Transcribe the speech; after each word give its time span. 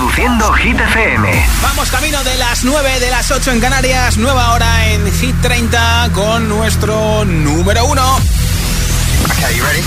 Reproduciendo 0.00 0.50
Hit 0.54 0.80
FM. 0.80 1.46
Vamos 1.60 1.90
camino 1.90 2.24
de 2.24 2.34
las 2.38 2.64
9 2.64 3.00
de 3.00 3.10
las 3.10 3.30
8 3.30 3.52
en 3.52 3.60
Canarias, 3.60 4.16
nueva 4.16 4.52
hora 4.54 4.88
en 4.88 5.12
Hit 5.12 5.38
30 5.42 6.08
con 6.14 6.48
nuestro 6.48 7.26
número 7.26 7.84
1. 7.84 8.18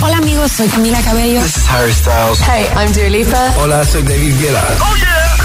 Hola 0.01 0.17
amigos, 0.17 0.51
soy 0.51 0.67
Camila 0.67 1.01
Cabello. 1.01 1.41
This 1.41 1.57
is 1.57 1.67
Harry 1.67 1.91
Styles. 1.91 2.39
Hey, 2.41 2.67
I'm 2.75 2.93
Dua 2.93 3.09
Lipa. 3.09 3.53
Hola, 3.57 3.83
soy 3.85 4.03
David 4.03 4.39
Guetta. 4.39 4.63
Oh 4.81 4.95
yeah. 4.97 5.35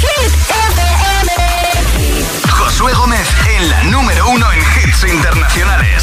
Hit 0.00 0.32
FM. 0.74 1.32
Josué 2.50 2.92
Gómez 2.94 3.28
en 3.56 3.68
la 3.70 3.84
número 3.84 4.30
1 4.30 4.52
en 4.52 4.58
hits 4.58 5.04
internacionales. 5.04 6.02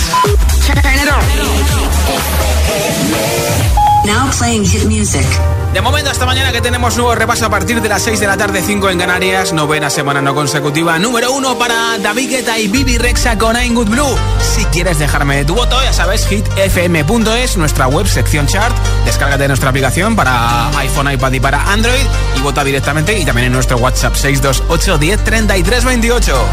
Now 4.06 4.32
playing 4.32 4.64
hit 4.64 4.86
music. 4.86 5.26
De 5.76 5.82
momento, 5.82 6.10
hasta 6.10 6.26
mañana 6.26 6.54
que 6.54 6.62
tenemos 6.62 6.96
nuevo 6.96 7.14
repaso 7.16 7.46
a 7.46 7.50
partir 7.50 7.82
de 7.82 7.90
las 7.90 8.02
6 8.02 8.22
de 8.22 8.28
la 8.28 8.38
tarde, 8.38 8.62
5 8.66 8.92
en 8.92 8.98
Canarias, 8.98 9.52
novena 9.52 9.90
semana 9.90 10.22
no 10.22 10.34
consecutiva. 10.34 10.98
Número 11.00 11.34
1 11.34 11.58
para 11.58 11.98
David 11.98 12.30
Guetta 12.30 12.58
y 12.58 12.70
Bibi 12.70 12.98
Rexa 12.98 13.38
con 13.38 13.58
I'm 13.58 13.76
Good 13.76 13.90
Blue. 13.90 14.16
Si 14.40 14.64
quieres 14.68 15.00
dejarme 15.00 15.44
tu 15.44 15.54
voto, 15.54 15.76
ya 15.84 15.92
sabes, 15.92 16.28
hitfm.es, 16.28 17.58
nuestra 17.58 17.88
web, 17.88 18.08
sección 18.08 18.48
chart. 18.48 18.74
Descárgate 19.04 19.50
nuestra 19.50 19.72
aplicación 19.72 20.16
para 20.16 20.70
iPhone, 20.78 21.12
iPad 21.12 21.34
y 21.34 21.40
para 21.42 21.70
Android 21.70 22.06
y 22.38 22.40
vota 22.40 22.64
directamente. 22.64 23.20
Y 23.20 23.26
también 23.26 23.48
en 23.48 23.52
nuestro 23.52 23.76
WhatsApp 23.76 24.16
628 24.16 24.98
10 24.98 25.24
33 25.26 25.84
28. 25.84 26.46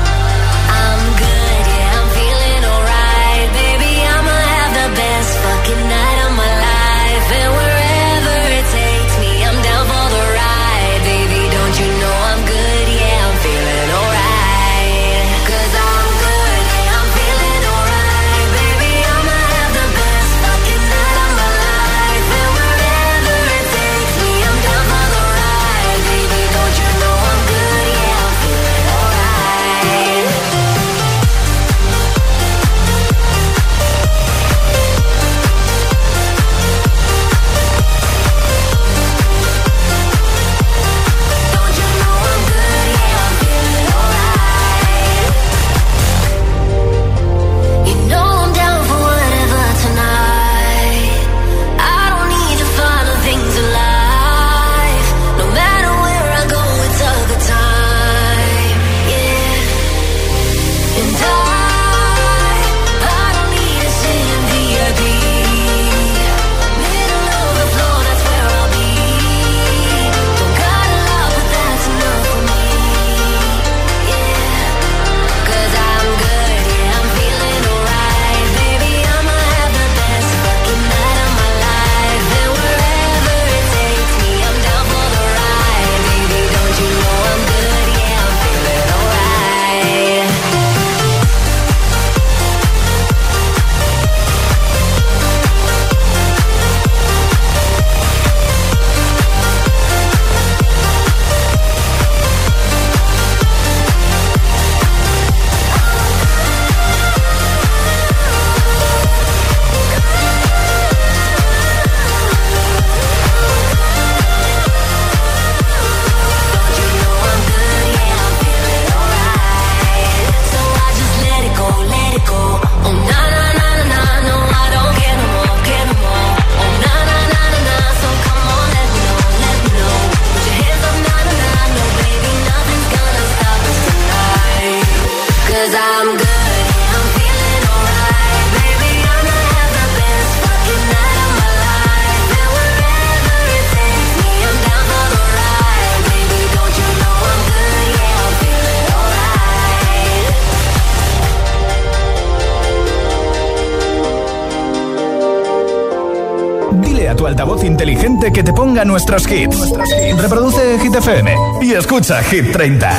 Inteligente 157.63 158.33
que 158.33 158.43
te 158.43 158.53
ponga 158.53 158.85
nuestros 158.85 159.31
hits. 159.31 159.73
Reproduce 160.19 160.79
Hit 160.81 160.95
FM 160.95 161.35
y 161.63 161.73
escucha 161.73 162.23
Hit 162.23 162.53
30. 162.53 162.91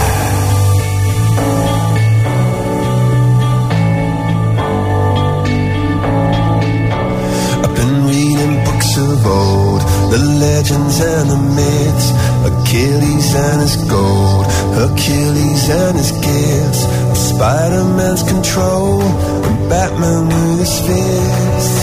I've 7.64 7.76
been 7.76 8.08
reading 8.08 8.64
books 8.66 8.98
of 8.98 9.26
old, 9.26 9.82
the 10.12 10.20
legends 10.40 11.00
and 11.02 11.30
the 11.30 11.42
myths, 11.58 12.08
Achilles 12.50 13.36
and 13.36 13.62
his 13.62 13.76
gold, 13.90 14.46
Achilles 14.88 15.70
and 15.70 15.98
his 15.98 16.12
gifts, 16.12 16.82
Spider-Man's 17.30 18.24
control, 18.24 19.02
and 19.02 19.70
Batman 19.70 20.28
with 20.28 20.60
his 20.60 20.80
fist. 20.88 21.83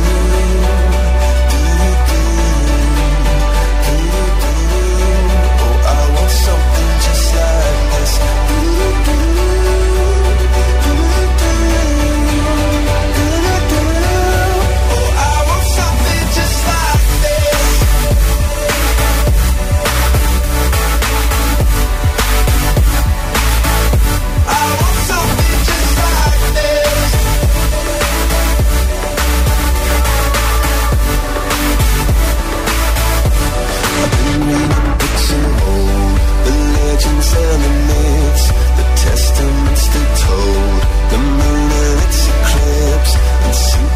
something 6.45 6.91
just 7.05 7.35
like 7.35 7.70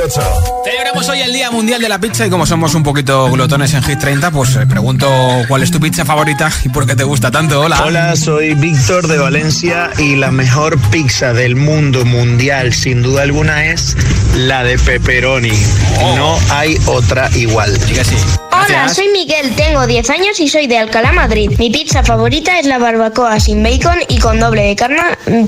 28. 0.00 0.20
Celebramos 0.64 1.08
hoy 1.08 1.20
el 1.20 1.32
Día 1.32 1.50
Mundial 1.50 1.80
de 1.80 1.88
la 1.88 1.98
Pizza 1.98 2.26
y 2.26 2.30
como 2.30 2.46
somos 2.46 2.74
un 2.74 2.82
poquito 2.82 3.30
glotones 3.30 3.74
en 3.74 3.82
Hit 3.82 3.98
30, 3.98 4.30
pues 4.30 4.56
eh, 4.56 4.66
pregunto 4.66 5.06
cuál 5.46 5.62
es 5.62 5.70
tu 5.70 5.78
pizza 5.78 6.04
favorita 6.04 6.50
y 6.64 6.70
por 6.70 6.86
qué 6.86 6.96
te 6.96 7.04
gusta 7.04 7.30
tanto. 7.30 7.60
Hola. 7.60 7.82
Hola, 7.84 8.16
soy 8.16 8.54
Víctor 8.54 9.06
de 9.08 9.18
Valencia 9.18 9.90
y 9.98 10.16
la 10.16 10.30
mejor 10.30 10.78
pizza 10.90 11.34
del 11.34 11.54
mundo 11.54 12.04
mundial, 12.04 12.72
sin 12.72 13.02
duda 13.02 13.22
alguna, 13.22 13.66
es 13.66 13.96
la 14.36 14.64
de 14.64 14.78
pepperoni. 14.78 15.52
Oh. 16.00 16.16
No 16.16 16.38
hay 16.50 16.78
otra 16.86 17.28
igual. 17.36 17.78
que 17.78 18.04
sí. 18.04 18.16
Hola, 18.62 18.88
soy 18.88 19.08
Miguel, 19.08 19.54
tengo 19.56 19.86
10 19.86 20.10
años 20.10 20.38
y 20.38 20.48
soy 20.48 20.66
de 20.66 20.76
Alcalá, 20.76 21.12
Madrid. 21.12 21.52
Mi 21.58 21.70
pizza 21.70 22.02
favorita 22.02 22.58
es 22.58 22.66
la 22.66 22.78
barbacoa 22.78 23.40
sin 23.40 23.62
bacon 23.62 23.98
y 24.08 24.18
con 24.18 24.38
doble 24.38 24.62
de 24.62 24.76
carne 24.76 25.00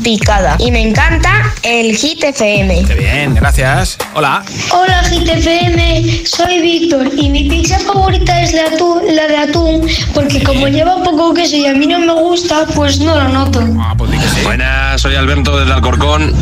picada. 0.03 0.57
Y 0.59 0.71
me 0.71 0.81
encanta 0.81 1.53
el 1.63 1.95
Hit 1.95 2.25
FM. 2.25 2.85
Qué 2.87 2.95
bien, 2.95 3.35
gracias. 3.35 3.99
Hola. 4.15 4.43
Hola 4.71 5.03
Hit 5.05 5.29
FM, 5.29 6.25
soy 6.25 6.61
Víctor 6.61 7.11
y 7.15 7.29
mi 7.29 7.49
pizza 7.49 7.79
favorita 7.81 8.43
es 8.43 8.55
la, 8.55 8.65
la 9.13 9.29
de 9.29 9.37
atún 9.37 9.87
porque 10.15 10.43
como 10.43 10.69
lleva 10.69 11.03
poco 11.03 11.35
queso 11.35 11.57
y 11.57 11.67
a 11.67 11.75
mí 11.75 11.87
no 11.87 11.99
me 11.99 12.13
gusta, 12.15 12.67
pues 12.75 12.99
no 13.01 13.15
lo 13.15 13.29
noto. 13.29 13.63
Ah, 13.79 13.95
pues 13.97 14.11
Buenas, 14.43 15.01
soy 15.01 15.17
Alberto 15.17 15.59
desde 15.59 15.73
Alcorcón. 15.73 16.35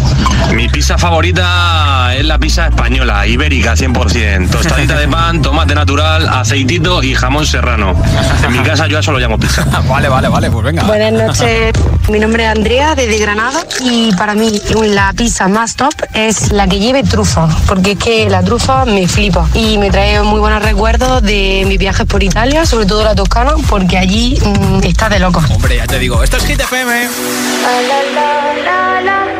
Mi 0.54 0.68
pizza 0.68 0.98
favorita 0.98 2.14
es 2.14 2.24
la 2.24 2.38
pizza 2.38 2.68
española, 2.68 3.26
ibérica 3.26 3.74
100%. 3.74 4.50
Tostadita 4.50 4.98
de 4.98 5.08
pan, 5.08 5.42
tomate 5.42 5.74
natural, 5.74 6.28
aceite 6.28 6.59
y 7.02 7.14
jamón 7.14 7.46
serrano. 7.46 7.94
En 8.44 8.52
mi 8.52 8.58
casa 8.60 8.86
yo 8.86 8.96
a 8.96 9.00
eso 9.00 9.12
lo 9.12 9.18
llamo 9.18 9.38
pizza. 9.38 9.64
vale, 9.88 10.08
vale, 10.08 10.28
vale, 10.28 10.50
pues 10.50 10.64
venga. 10.64 10.82
Buenas 10.84 11.12
noches. 11.12 11.72
Mi 12.08 12.18
nombre 12.18 12.44
es 12.44 12.50
Andrea, 12.50 12.94
desde 12.94 13.18
Granada, 13.18 13.64
y 13.80 14.12
para 14.16 14.34
mí 14.34 14.60
la 14.86 15.12
pizza 15.12 15.48
más 15.48 15.76
top 15.76 15.94
es 16.12 16.50
la 16.52 16.66
que 16.66 16.80
lleve 16.80 17.02
trufa, 17.02 17.48
porque 17.66 17.92
es 17.92 17.98
que 17.98 18.28
la 18.28 18.42
trufa 18.42 18.84
me 18.84 19.06
flipa 19.06 19.48
y 19.54 19.78
me 19.78 19.90
trae 19.90 20.20
muy 20.22 20.40
buenos 20.40 20.62
recuerdos 20.62 21.22
de 21.22 21.64
mis 21.66 21.78
viajes 21.78 22.06
por 22.06 22.22
Italia, 22.22 22.66
sobre 22.66 22.86
todo 22.86 23.04
la 23.04 23.14
Toscana, 23.14 23.52
porque 23.68 23.96
allí 23.96 24.38
mm, 24.40 24.84
está 24.84 25.08
de 25.08 25.20
loco. 25.20 25.42
Hombre, 25.50 25.76
ya 25.76 25.86
te 25.86 25.98
digo, 25.98 26.22
esto 26.22 26.36
es 26.36 26.46
Hit 26.46 26.60
FM. 26.60 27.08
I'm 29.02 29.39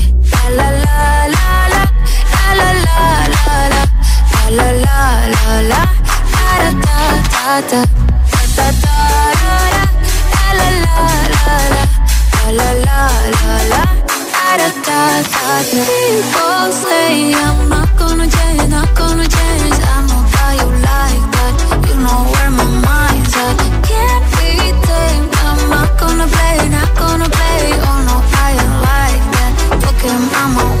People 15.71 16.71
say 16.71 17.33
I'm 17.33 17.69
not 17.69 17.89
gonna 17.97 18.27
change, 18.27 18.69
not 18.69 18.93
gonna 18.93 19.27
change. 19.27 19.77
I 19.93 20.01
move 20.09 20.27
with 20.33 20.59
you 20.59 20.69
like 20.89 21.23
that. 21.35 21.53
You 21.87 21.95
know 22.03 22.19
where 22.33 22.51
my 22.51 22.67
mind's 22.85 23.35
at. 23.35 23.55
Can't 23.87 24.25
pretend 24.35 25.31
I'm 25.45 25.69
not 25.69 25.99
gonna 25.99 26.27
play, 26.27 26.67
not 26.69 26.91
gonna 26.97 27.29
play. 27.29 27.69
You 27.69 27.93
know 28.07 28.19
I 28.47 28.51
am 28.63 28.73
like 28.89 29.23
that. 29.35 29.51
Okay, 29.89 30.11
I'm 30.11 30.57
on 30.57 30.80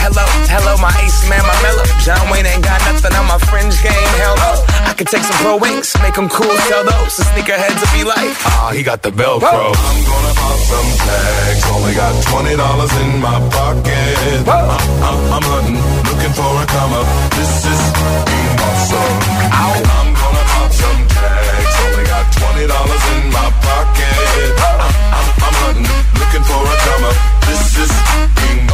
Hello, 0.00 0.24
hello, 0.48 0.74
my 0.80 0.90
ace 1.04 1.28
man, 1.28 1.44
my 1.44 1.54
mellow. 1.60 1.84
John 2.00 2.24
Wayne 2.32 2.46
ain't 2.48 2.64
got 2.64 2.80
nothing 2.88 3.12
on 3.14 3.26
my 3.28 3.38
fringe 3.52 3.76
game. 3.84 4.10
Hell 4.16 4.36
no. 4.40 4.50
I 4.88 4.92
could 4.96 5.06
take 5.06 5.22
some 5.22 5.36
pro 5.44 5.56
wings, 5.60 5.92
make 6.00 6.14
them 6.16 6.28
cool, 6.28 6.50
sell 6.66 6.84
those. 6.84 7.16
The 7.20 7.24
sneakerheads 7.30 7.78
will 7.78 7.92
be 7.92 8.04
like, 8.08 8.32
ah, 8.48 8.72
he 8.74 8.82
got 8.82 9.02
the 9.02 9.12
Velcro. 9.12 9.76
I'm 9.76 10.00
gonna 10.08 10.32
pop 10.40 10.58
some 10.64 10.90
tags. 11.04 11.62
Only 11.68 11.94
got 11.94 12.14
twenty 12.24 12.56
dollars 12.56 12.92
in 13.04 13.20
my 13.20 13.38
pocket. 13.52 14.48
I'm, 14.48 14.48
I'm, 14.48 14.72
uh, 14.72 15.04
uh, 15.04 15.36
I'm 15.36 15.44
hunting, 15.44 15.78
looking 16.08 16.32
for 16.32 16.48
a 16.48 16.64
come 16.64 16.92
up. 16.96 17.06
This 17.36 17.52
is 17.68 17.82
being 18.24 18.56
awesome. 18.56 19.14
I'm 19.52 20.10
gonna 20.16 20.44
pop 20.48 20.70
some 20.72 21.00
tags. 21.12 21.74
Only 21.84 22.04
got 22.08 22.24
twenty 22.32 22.64
dollars 22.66 23.04
in 23.20 23.24
my 23.28 23.48
pocket. 23.68 24.48
I'm, 24.64 24.80
uh, 24.80 25.12
I'm, 25.12 25.28
I'm 25.44 25.56
hunting, 25.60 25.88
looking 26.18 26.44
for 26.48 26.60
a 26.64 26.76
come 26.88 27.04
up. 27.04 27.16
This 27.46 27.84
is 27.84 27.92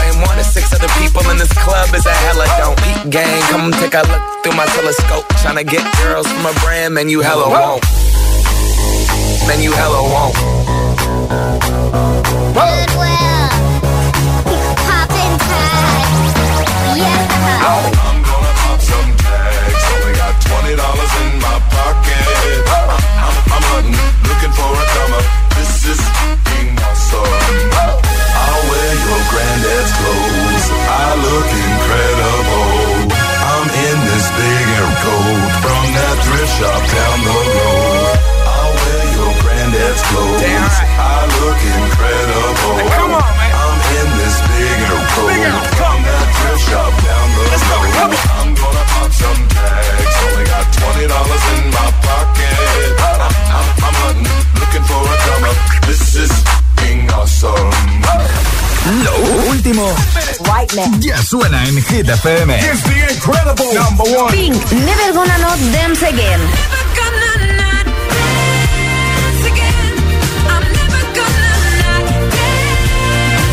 same 0.00 0.20
one 0.22 0.38
as 0.38 0.52
six 0.52 0.72
other 0.72 0.88
people 1.00 1.22
in 1.30 1.36
this 1.36 1.52
club 1.52 1.94
is 1.94 2.06
a 2.06 2.14
hella 2.24 2.46
don't 2.58 2.80
eat 2.90 3.10
gang. 3.10 3.42
Come 3.52 3.70
take 3.72 3.94
a 3.94 4.02
look 4.10 4.22
through 4.42 4.56
my 4.56 4.66
telescope. 4.66 5.26
Tryna 5.42 5.66
get 5.66 5.84
girls 6.00 6.26
from 6.26 6.46
a 6.46 6.52
brand, 6.64 6.94
man, 6.94 7.08
you 7.08 7.20
hella 7.20 7.48
won't. 7.48 7.84
Man, 9.46 9.62
you 9.62 9.72
hella 9.72 10.02
won't. 10.12 10.36
Shop 36.58 36.82
down 36.82 37.18
the 37.22 37.38
road. 37.54 38.18
I'll 38.42 38.72
wear 38.74 39.04
your 39.14 39.32
granddad's 39.42 40.02
clothes. 40.10 40.42
I 40.42 41.30
look 41.38 41.60
incredible. 41.62 42.90
I'm 42.90 43.19
ya 61.00 61.20
suena 61.22 61.64
en 61.66 61.76
Hit 61.82 62.08
FM. 62.08 62.54
It's 62.54 62.82
the 62.82 63.14
incredible 63.14 63.74
number 63.74 64.04
one. 64.04 64.32
Pink, 64.32 64.54
Never 64.72 65.12
Gonna 65.12 65.38
Not 65.38 65.58
Dance 65.72 66.02
Again. 66.02 66.40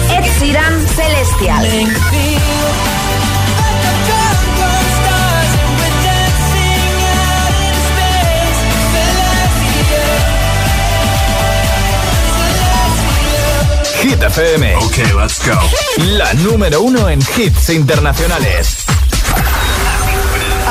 Ed 0.09 0.23
Sheeran, 0.39 0.73
celestial. 0.95 2.96
Hit 14.07 14.23
FM. 14.23 14.75
Ok, 14.77 14.97
let's 15.19 15.37
go. 15.45 15.59
La 16.17 16.33
número 16.35 16.81
uno 16.81 17.09
en 17.09 17.19
hits 17.19 17.69
internacionales. 17.71 18.77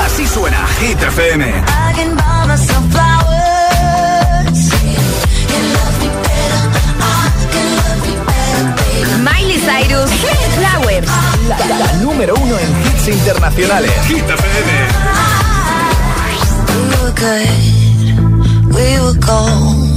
Así 0.03 0.25
suena 0.27 0.65
Hit 0.79 0.99
FM. 1.03 1.45
I 1.45 1.93
can 1.95 2.15
buy 2.15 2.47
myself 2.47 2.83
flowers. 2.89 4.71
You 5.51 5.59
love 5.75 5.99
me 6.01 6.09
better. 6.23 6.63
I 6.99 7.29
can 7.53 7.67
love 7.77 8.07
you 8.09 8.17
better, 8.25 8.65
baby. 8.75 9.21
Miley 9.21 9.59
Cyrus, 9.59 10.09
Flowers. 10.55 11.07
La, 11.47 11.57
la 11.77 11.93
número 12.01 12.33
uno 12.33 12.57
en 12.57 12.87
hits 12.87 13.07
internacionales. 13.07 13.91
Hit 14.07 14.23
FM. 14.27 14.71
We 16.73 16.81
were 16.89 17.13
good, 17.13 18.73
we 18.73 18.99
were 18.99 19.19
gold. 19.19 19.96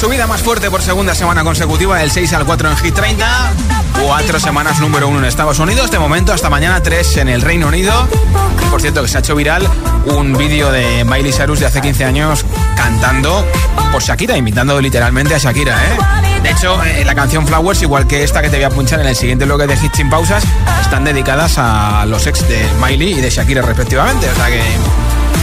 Subida 0.00 0.26
más 0.26 0.40
fuerte 0.40 0.70
por 0.70 0.80
segunda 0.80 1.14
semana 1.14 1.44
consecutiva, 1.44 1.98
del 1.98 2.10
6 2.10 2.32
al 2.32 2.46
4 2.46 2.70
en 2.70 2.76
Hit 2.78 2.94
30. 2.94 3.52
Cuatro 4.02 4.40
semanas 4.40 4.80
número 4.80 5.08
uno 5.08 5.18
en 5.18 5.26
Estados 5.26 5.58
Unidos. 5.58 5.90
De 5.90 5.98
momento, 5.98 6.32
hasta 6.32 6.48
mañana, 6.48 6.82
tres 6.82 7.18
en 7.18 7.28
el 7.28 7.42
Reino 7.42 7.68
Unido. 7.68 7.92
Por 8.70 8.80
cierto, 8.80 9.02
que 9.02 9.08
se 9.08 9.18
ha 9.18 9.20
hecho 9.20 9.34
viral 9.34 9.68
un 10.06 10.32
vídeo 10.32 10.72
de 10.72 11.04
Miley 11.04 11.32
Cyrus 11.34 11.60
de 11.60 11.66
hace 11.66 11.82
15 11.82 12.06
años 12.06 12.46
cantando 12.76 13.44
por 13.92 14.02
Shakira, 14.02 14.38
invitando 14.38 14.80
literalmente 14.80 15.34
a 15.34 15.38
Shakira, 15.38 15.76
¿eh? 15.76 15.98
De 16.42 16.50
hecho, 16.50 16.82
eh, 16.82 17.04
la 17.04 17.14
canción 17.14 17.46
Flowers, 17.46 17.82
igual 17.82 18.06
que 18.06 18.24
esta 18.24 18.40
que 18.40 18.48
te 18.48 18.56
voy 18.56 18.64
a 18.64 18.70
punchar 18.70 19.00
en 19.00 19.06
el 19.06 19.16
siguiente 19.16 19.44
bloque 19.44 19.66
de 19.66 19.74
Hits 19.74 19.98
sin 19.98 20.08
pausas, 20.08 20.44
están 20.80 21.04
dedicadas 21.04 21.58
a 21.58 22.06
los 22.06 22.26
ex 22.26 22.48
de 22.48 22.66
Miley 22.80 23.18
y 23.18 23.20
de 23.20 23.28
Shakira 23.28 23.60
respectivamente. 23.60 24.30
O 24.30 24.34
sea 24.34 24.46
que 24.46 24.62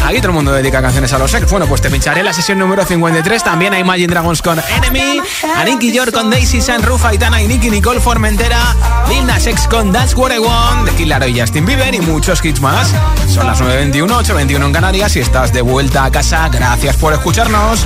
Aquí 0.06 0.18
todo 0.18 0.30
el 0.30 0.36
mundo 0.36 0.54
dedica 0.54 0.82
canciones 0.82 1.12
a 1.14 1.20
los 1.20 1.34
ex. 1.34 1.50
Bueno, 1.52 1.68
pues 1.68 1.82
te 1.82 1.90
pincharé 1.90 2.24
la 2.24 2.32
sesión 2.34 2.60
número 2.60 2.86
53. 2.86 3.44
También 3.44 3.74
hay 3.74 3.82
Imagine 3.82 4.08
Dragons 4.08 4.42
con 4.42 4.60
Enemy, 4.78 5.22
a 5.56 5.64
Nicky 5.66 5.92
York 5.92 6.12
con 6.12 6.30
Daisy 6.30 6.62
San 6.62 6.82
Rufa, 6.84 7.10
Aitana 7.10 7.42
y 7.42 7.48
Nicky 7.48 7.70
Nicole 7.70 8.00
Formentera, 8.00 8.76
Lil 9.10 9.26
Nas 9.26 9.46
X 9.48 9.68
con 9.68 9.92
That's 9.92 10.16
What 10.16 10.32
I 10.34 10.40
Want, 10.40 10.90
de 10.90 10.96
Kid 10.96 11.08
Laroi 11.08 11.38
y 11.38 11.40
Justin 11.40 11.66
Bieber 11.66 11.94
y 11.94 12.00
muchos 12.00 12.44
hits 12.44 12.62
más. 12.62 12.94
Son 13.28 13.46
las 13.46 13.62
9.21, 13.62 14.08
8.21 14.08 14.66
en 14.66 14.74
Canarias 14.74 15.16
y 15.16 15.20
estás 15.20 15.52
de 15.52 15.62
vuelta 15.62 16.06
a 16.06 16.12
casa. 16.12 16.48
Gracias 16.50 16.96
por 16.96 17.14
escucharnos. 17.14 17.86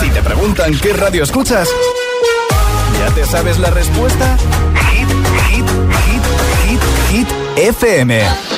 Si 0.00 0.10
te 0.10 0.22
preguntan 0.22 0.78
qué 0.78 0.92
radio 0.92 1.24
escuchas, 1.24 1.68
¿ya 2.98 3.14
te 3.14 3.24
sabes 3.24 3.58
la 3.58 3.70
respuesta? 3.70 4.36
Hit, 4.92 5.08
hit, 5.48 5.66
hit, 6.04 6.80
hit, 7.10 7.26
hit, 7.26 7.28
FM. 7.56 8.57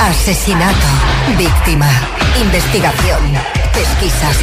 asesinato, 0.00 0.86
víctima, 1.36 1.88
investigación, 2.40 3.32
pesquisas, 3.72 4.36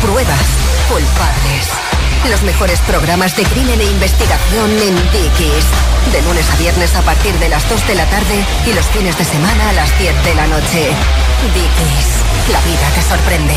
pruebas, 0.00 0.40
culpables. 0.88 1.68
Los 2.30 2.42
mejores 2.42 2.80
programas 2.80 3.36
de 3.36 3.42
crimen 3.44 3.80
e 3.80 3.84
investigación 3.84 4.70
en 4.70 4.94
Dickies. 5.12 5.64
De 6.12 6.22
lunes 6.22 6.48
a 6.50 6.56
viernes 6.56 6.94
a 6.94 7.02
partir 7.02 7.34
de 7.38 7.48
las 7.48 7.68
2 7.68 7.86
de 7.88 7.94
la 7.94 8.06
tarde 8.06 8.44
y 8.66 8.72
los 8.72 8.86
fines 8.86 9.16
de 9.18 9.24
semana 9.24 9.70
a 9.70 9.72
las 9.72 9.98
10 9.98 10.24
de 10.24 10.34
la 10.34 10.46
noche. 10.46 10.90
Dickies, 11.54 12.06
la 12.52 12.60
vida 12.60 12.88
te 12.94 13.02
sorprende. 13.02 13.56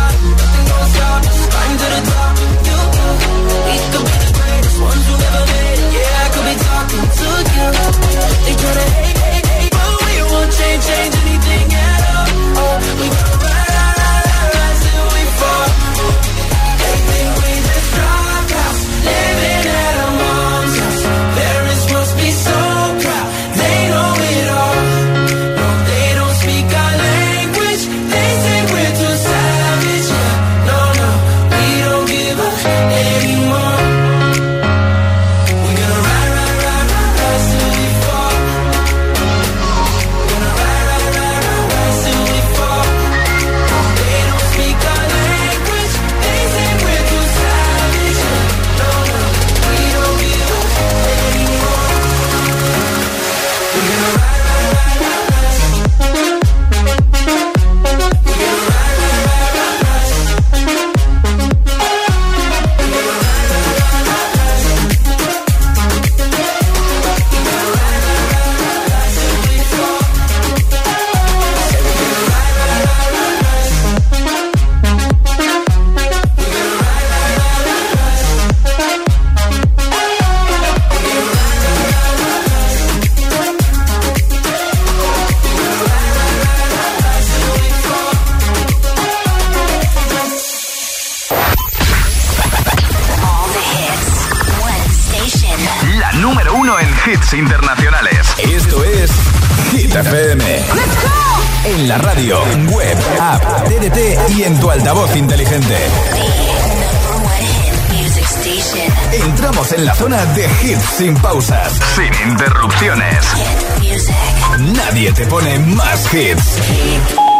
hits. 116.11 116.59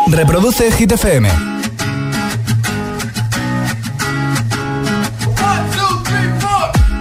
Reproduce 0.07 0.71
Hit 0.79 0.91
FM. 0.91 1.27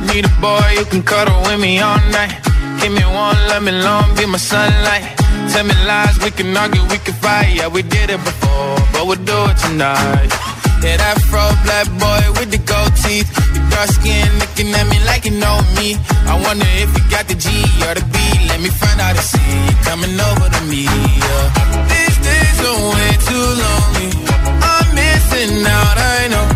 Need 0.09 0.24
a 0.24 0.33
boy 0.40 0.66
you 0.78 0.85
can 0.87 1.02
cuddle 1.02 1.40
with 1.42 1.61
me 1.61 1.78
all 1.78 1.96
night. 2.11 2.35
Give 2.80 2.92
me 2.92 3.04
one, 3.04 3.38
let 3.48 3.62
me 3.62 3.70
long, 3.70 4.14
be 4.16 4.26
my 4.26 4.38
sunlight. 4.38 5.14
Tell 5.52 5.64
me 5.64 5.74
lies, 5.87 6.18
we 6.24 6.30
can 6.33 6.56
argue, 6.56 6.83
we 6.90 6.98
can 6.98 7.14
fight. 7.14 7.54
Yeah, 7.54 7.68
we 7.68 7.83
did 7.83 8.11
it 8.11 8.22
before, 8.24 8.76
but 8.92 9.06
we'll 9.06 9.24
do 9.24 9.38
it 9.50 9.56
tonight. 9.59 10.30
Yeah, 10.83 10.96
that 10.96 11.22
fro 11.30 11.44
black 11.62 11.87
boy 12.02 12.22
with 12.40 12.50
the 12.50 12.59
gold 12.66 12.94
teeth. 12.96 13.30
Your 13.54 13.68
dark 13.70 13.90
skin 13.90 14.26
looking 14.40 14.74
at 14.74 14.87
me 14.90 14.98
like 15.06 15.24
you 15.24 15.38
know 15.38 15.61
me. 15.78 15.94
I 16.26 16.35
wonder 16.42 16.66
if 16.83 16.90
you 16.96 17.04
got 17.11 17.28
the 17.28 17.37
G 17.37 17.48
or 17.87 17.94
the 17.94 18.04
B. 18.11 18.39
Let 18.61 18.68
me 18.73 18.77
find 18.77 19.01
out 19.01 19.16
and 19.16 19.25
see 19.25 19.57
you 19.66 19.75
coming 19.88 20.20
over 20.20 20.46
to 20.53 20.62
me. 20.68 20.85
Yeah. 20.85 21.44
These 21.88 22.18
days 22.29 22.59
are 22.68 22.81
way 22.92 23.11
too 23.25 23.46
lonely. 23.64 24.11
I'm 24.61 24.87
missing 24.94 25.64
out, 25.64 25.96
I 25.96 26.29
know. 26.29 26.46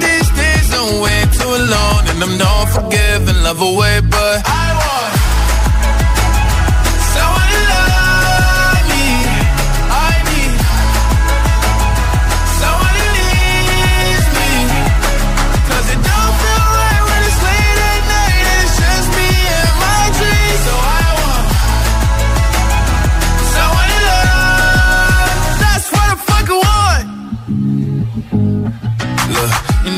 These 0.00 0.30
days 0.40 0.72
I'm 0.72 1.02
way 1.04 1.20
too 1.36 1.52
alone 1.52 2.04
and 2.08 2.22
I'm 2.24 2.38
not 2.38 2.64
forgiving, 2.72 3.42
love 3.42 3.60
away, 3.60 4.00
but 4.08 4.40
I 4.46 4.72
want 4.72 4.97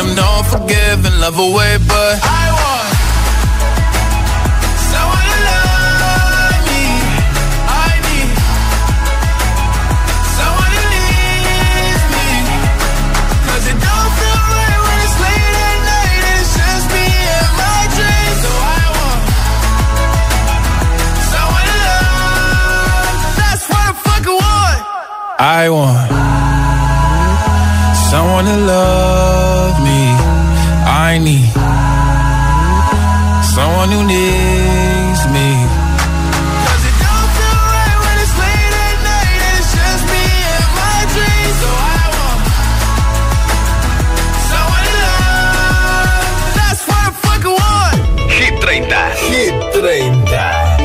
and 0.00 0.14
I 2.22 2.46
want 2.58 2.90
someone 4.90 5.26
to 5.32 5.38
love 5.50 6.60
me. 6.70 6.84
I 7.66 7.90
need 8.06 8.30
someone 10.38 10.72
to 10.78 10.84
me. 12.14 12.30
Cause 13.46 13.64
it 13.72 13.78
don't 13.86 14.10
feel 14.18 14.42
right 14.58 14.80
when 14.86 14.98
it's 15.06 15.16
late 15.24 15.56
at 15.66 15.78
night 15.90 16.22
and 16.30 16.38
it's 16.42 16.52
just 16.60 16.86
me 16.94 17.06
and 17.38 17.52
my 17.58 17.80
dreams. 17.96 18.38
So 18.44 18.50
I 18.78 18.82
want 18.96 19.20
someone 21.32 21.66
to 21.70 21.76
love. 21.86 23.18
That's 23.40 23.64
what 23.70 23.82
I 23.82 23.92
fucking 24.06 24.38
want. 24.46 24.80
I 25.40 25.62
want 25.74 26.06
someone 28.10 28.46
to 28.46 28.56
love 28.72 29.74
me. 29.82 29.87
I 31.10 31.16
need 31.16 31.48
someone 33.54 33.90
who 33.94 34.02
needs 34.14 35.22
me. 35.34 35.48
'Cause 36.64 36.84
it 36.90 36.96
don't 37.04 37.30
feel 37.36 37.60
right 37.76 37.98
when 38.04 38.16
it's 38.24 38.34
late 38.42 38.74
at 38.88 38.96
night 39.08 39.40
and 39.46 39.54
it's 39.60 39.70
just 39.78 40.02
me 40.12 40.26
and 40.58 40.70
my 40.80 40.98
dreams. 41.14 41.56
So 41.62 41.70
I 41.96 42.04
want 42.16 42.40
someone 44.50 44.84
to 44.88 44.94
love. 45.04 46.28
That's 46.58 46.82
what 46.88 47.00
I 47.08 47.10
fucking 47.24 47.56
want. 47.62 47.98
Hit 48.38 48.54
30. 48.64 49.16
Hit 49.32 49.54
30. 49.72 50.12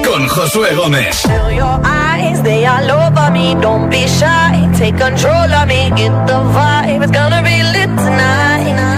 Con 0.05 0.21
Josué 0.36 0.69
Gómez. 0.79 1.15
Feel 1.27 1.51
your 1.62 1.77
eyes, 1.83 2.38
they 2.47 2.62
all 2.73 2.89
over 3.01 3.27
me. 3.38 3.47
Don't 3.65 3.89
be 3.89 4.03
shy, 4.19 4.53
take 4.79 4.97
control 5.05 5.49
of 5.59 5.65
me. 5.67 5.81
Get 5.99 6.13
the 6.29 6.39
vibe, 6.55 7.01
it's 7.03 7.12
gonna 7.19 7.41
be 7.49 7.57
lit 7.75 7.91
tonight. 8.05 8.92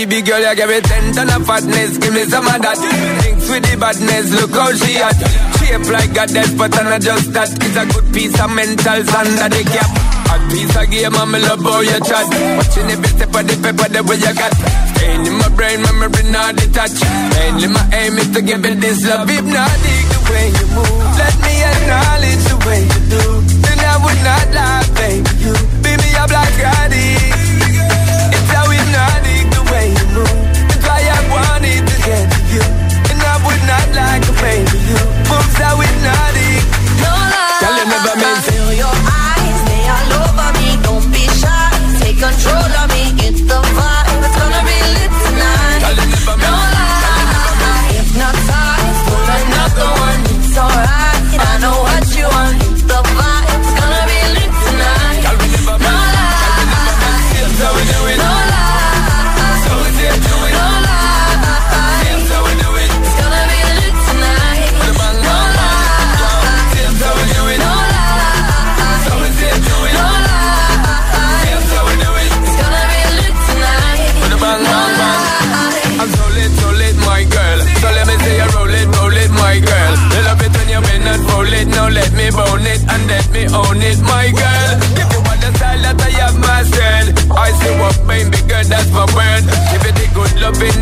Baby 0.00 0.22
girl, 0.22 0.40
you 0.40 0.56
give 0.56 0.70
me 0.72 0.80
ten 0.80 1.12
ton 1.12 1.28
of 1.28 1.44
fatness, 1.44 1.98
give 2.00 2.14
me 2.16 2.24
some 2.24 2.48
of 2.48 2.56
that. 2.64 2.80
Thinks 3.20 3.52
with 3.52 3.68
the 3.68 3.76
badness, 3.76 4.32
look 4.32 4.56
how 4.56 4.72
she 4.72 4.96
at. 4.96 5.12
Shape 5.60 5.92
like 5.92 6.16
a 6.16 6.24
death, 6.24 6.56
but 6.56 6.72
I'm 6.72 6.88
not 6.88 7.04
just 7.04 7.28
that. 7.36 7.52
It's 7.52 7.76
a 7.76 7.84
good 7.84 8.08
piece 8.08 8.32
of 8.40 8.48
mental 8.48 8.96
under 8.96 9.48
the 9.52 9.60
cap. 9.60 9.92
A 10.32 10.40
piece 10.48 10.72
of 10.72 10.88
game, 10.88 11.12
I'm 11.12 11.36
love 11.36 11.60
how 11.60 11.84
you 11.84 12.00
chat. 12.00 12.24
Watching 12.32 12.88
every 12.96 13.12
step 13.12 13.28
of 13.28 13.44
the 13.44 13.54
paper, 13.60 13.88
the 13.92 14.00
way 14.00 14.16
you 14.24 14.32
got. 14.32 14.56
Staying 14.96 15.20
in 15.28 15.36
my 15.36 15.52
brain, 15.52 15.84
memory 15.84 16.24
not 16.32 16.56
detached. 16.56 17.04
Mainly 17.36 17.68
my 17.68 17.84
aim 17.92 18.16
is 18.16 18.32
to 18.32 18.40
give 18.40 18.64
it 18.64 18.80
this 18.80 19.04
love. 19.04 19.28
If 19.28 19.44
not, 19.52 19.68
dig 19.84 20.06
the 20.16 20.20
way 20.32 20.46
you 20.48 20.66
move. 20.80 21.12
Let 21.20 21.36
me 21.44 21.54
acknowledge 21.60 22.42
the 22.48 22.56
way 22.64 22.80
you 22.88 23.00
do. 23.04 23.24
Then 23.68 23.78
I 23.84 23.94
would 24.00 24.20
not 24.24 24.48
lie, 24.56 24.80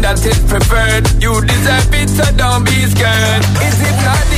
that 0.09 0.25
is 0.25 0.41
preferred. 0.49 1.05
You 1.21 1.37
deserve 1.45 1.93
it, 1.93 2.09
so 2.09 2.25
don't 2.37 2.65
be 2.65 2.81
scared. 2.89 3.45
Is 3.61 3.79
it 3.85 3.97
not 4.09 4.38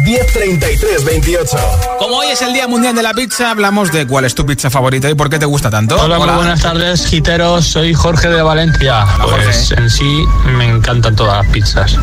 628 0.11 0.41
1033 0.41 1.05
28. 1.05 1.57
Como 1.99 2.17
hoy 2.17 2.27
es 2.27 2.41
el 2.41 2.51
Día 2.51 2.67
Mundial 2.67 2.93
de 2.93 3.01
la 3.01 3.13
Pizza, 3.13 3.49
hablamos 3.51 3.93
de 3.93 4.05
cuál 4.05 4.25
es 4.25 4.35
tu 4.35 4.45
pizza 4.45 4.69
favorita 4.69 5.09
y 5.09 5.13
por 5.13 5.29
qué 5.29 5.39
te 5.39 5.45
gusta 5.45 5.69
tanto. 5.69 5.95
Hola, 5.95 6.19
muy 6.19 6.27
buenas 6.27 6.61
tardes, 6.61 7.05
giteros. 7.05 7.65
Soy 7.65 7.93
Jorge 7.93 8.27
de 8.27 8.41
Valencia. 8.41 9.05
Pues 9.23 9.69
Jorge. 9.69 9.81
en 9.83 9.89
sí 9.89 10.25
me 10.57 10.65
encantan 10.65 11.15
todas 11.15 11.43
las 11.43 11.53
pizzas. 11.53 11.95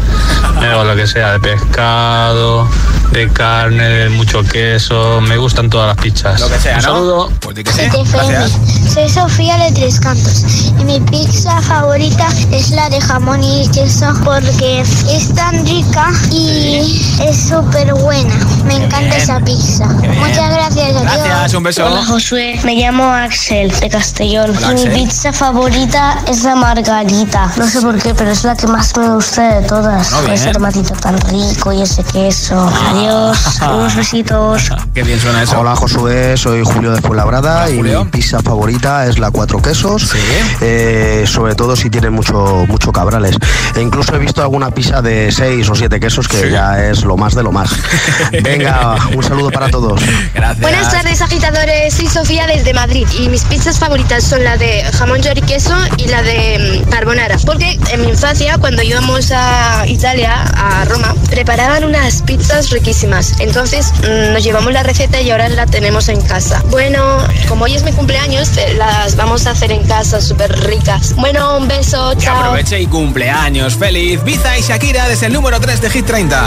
Me 0.59 0.69
lo 0.69 0.97
que 0.97 1.07
sea, 1.07 1.33
de 1.33 1.41
pescado, 1.41 2.67
de 3.13 3.29
carne, 3.31 3.89
de 3.89 4.09
mucho 4.09 4.43
queso. 4.43 5.21
Me 5.21 5.37
gustan 5.37 5.69
todas 5.69 5.89
las 5.89 5.97
pizzas. 6.03 6.41
Lo 6.41 6.49
que 6.49 6.59
sea, 6.59 6.77
Un 6.77 6.83
¿no? 6.83 6.83
saludo. 6.83 7.33
Pues 7.41 7.57
di 7.57 7.65
que 7.65 7.73
sí. 7.73 7.83
TFM. 7.91 8.33
Gracias. 8.33 8.59
Soy 8.95 9.09
Sofía 9.09 9.59
de 9.59 9.73
Tres 9.73 10.01
Cantos 10.01 10.45
y 10.81 10.85
mi 10.85 11.01
pizza 11.01 11.61
favorita 11.61 12.29
es 12.53 12.71
la 12.71 12.89
de 12.89 13.01
jamón 13.01 13.43
y 13.45 13.69
queso 13.69 14.15
porque 14.25 14.81
es 14.81 15.35
tan 15.35 15.67
rica 15.67 16.11
y 16.33 17.03
es 17.21 17.49
súper 17.49 17.98
buena. 17.99 18.35
Me 18.65 18.77
encanta 18.77 18.99
bien. 19.01 19.13
esa 19.13 19.41
pizza. 19.41 19.87
Muchas 19.87 20.51
gracias. 20.53 20.97
adiós. 20.97 21.03
Gracias, 21.03 21.55
un 21.55 21.63
beso. 21.63 21.87
Hola 21.87 22.05
Josué, 22.05 22.61
me 22.65 22.75
llamo 22.75 23.05
Axel 23.13 23.71
de 23.71 23.89
Castellón. 23.89 24.51
Hola, 24.57 24.69
Mi 24.69 24.75
Axel. 24.75 24.93
pizza 24.93 25.33
favorita 25.33 26.19
es 26.27 26.43
la 26.45 26.55
margarita. 26.55 27.53
No 27.57 27.67
sé 27.67 27.81
por 27.81 27.99
qué, 28.01 28.15
pero 28.15 28.31
es 28.31 28.45
la 28.45 28.57
que 28.57 28.67
más 28.67 28.97
me 28.97 29.09
gusta 29.11 29.61
de 29.61 29.67
todas. 29.67 30.13
Bueno, 30.13 30.33
ese 30.33 30.51
tomatito 30.53 30.95
tan 30.95 31.19
rico 31.23 31.73
y 31.73 31.83
ese 31.83 32.03
queso. 32.05 32.71
Adiós. 32.91 33.61
Adiós. 33.61 33.79
Unos 33.79 33.97
besitos. 33.97 34.71
Qué 34.95 35.03
bien 35.03 35.21
suena 35.21 35.43
eso. 35.43 35.61
Hola 35.61 35.77
Josué, 35.77 36.37
soy 36.37 36.63
Julio 36.65 36.93
de 36.93 37.01
Fuenlabrada 37.01 37.71
y 37.71 37.83
mi 37.83 37.93
pizza 38.07 38.41
favorita 38.41 39.07
es 39.07 39.19
la 39.19 39.31
cuatro 39.31 39.61
quesos, 39.61 40.13
eh, 40.61 41.25
sobre 41.27 41.55
todo 41.55 41.77
si 41.77 41.91
tiene 41.91 42.11
mucho, 42.11 42.65
mucho 42.69 42.93
cabrales. 42.93 43.37
E 43.75 43.81
incluso 43.81 44.15
he 44.15 44.19
visto 44.19 44.43
alguna 44.43 44.71
pizza 44.71 45.03
de 45.03 45.31
seis 45.33 45.69
o 45.69 45.75
siete 45.75 46.01
quesos 46.01 46.29
que 46.29 46.51
ya 46.51 46.85
es 46.85 47.05
lo 47.05 47.17
más 47.17 47.35
de 47.35 47.43
lo 47.43 47.53
más. 47.53 47.71
Venga, 48.43 48.97
un 49.15 49.23
saludo 49.23 49.51
para 49.51 49.69
todos. 49.71 50.01
Gracias. 50.35 50.61
Buenas 50.61 50.91
tardes, 50.93 51.21
agitadores. 51.23 51.95
Soy 51.95 52.07
Sofía 52.09 52.47
desde 52.47 52.73
Madrid 52.75 53.07
y 53.19 53.29
mis 53.29 53.43
pizzas 53.45 53.79
favoritas 53.79 54.25
son 54.25 54.45
la 54.45 54.57
de 54.57 54.83
jamón 54.99 55.23
york 55.23 55.39
y 55.39 55.43
queso 55.43 55.75
y 55.97 56.07
la 56.09 56.23
de 56.23 56.83
mm, 56.87 56.91
carbonara. 56.91 57.37
Porque 57.45 57.79
en 57.91 58.01
mi 58.03 58.09
infancia, 58.09 58.59
cuando 58.59 58.83
íbamos 58.83 59.31
a 59.33 59.85
Italia, 59.87 60.43
a 60.55 60.85
Roma, 60.85 61.15
preparaban 61.31 61.85
unas 61.85 62.23
pizzas 62.23 62.71
riquísimas. 62.71 63.35
Entonces 63.41 63.93
mm, 64.03 64.33
nos 64.33 64.45
llevamos 64.45 64.73
la 64.73 64.83
receta 64.83 65.21
y 65.21 65.31
ahora 65.31 65.49
la 65.49 65.67
tenemos 65.67 66.09
en 66.09 66.21
casa. 66.23 66.63
Bueno, 66.71 67.19
como 67.49 67.65
hoy 67.65 67.75
es 67.75 67.83
mi 67.83 67.93
cumpleaños, 67.93 68.57
eh, 68.57 68.75
las 68.77 69.17
vamos 69.17 69.47
a 69.47 69.51
hacer 69.53 69.73
en 69.73 69.85
casa, 69.87 70.21
súper 70.21 70.53
ricas. 70.67 71.15
Bueno, 71.17 71.57
un 71.59 71.69
beso, 71.69 72.11
Que 72.19 72.25
chao. 72.25 72.37
aproveche 72.39 72.81
y 72.81 72.87
cumpleaños. 72.87 73.75
Feliz. 73.77 74.23
Biza 74.25 74.59
y 74.59 74.63
Shakira 74.63 75.09
desde 75.09 75.27
el 75.27 75.33
número 75.33 75.61
3 75.61 75.81
de 75.81 75.91
Hit 75.91 76.07
30. 76.07 76.43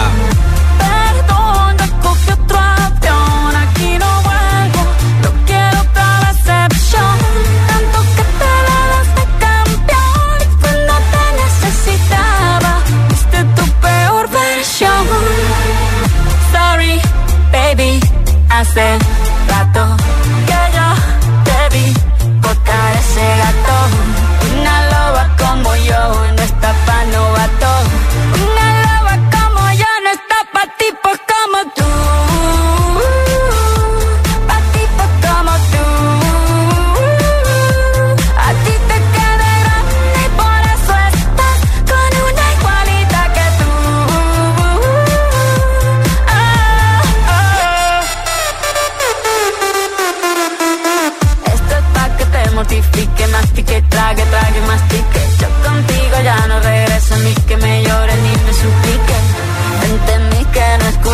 Hace 18.61 18.99
rato 19.49 19.97
que 20.45 20.59
yo 20.75 20.87
te 21.43 21.75
vi 21.75 21.93
botar 22.41 22.95
ese 22.95 23.25
gato. 23.41 23.77
Una 24.53 24.75
loba 24.91 25.23
como 25.37 25.75
yo 25.77 26.30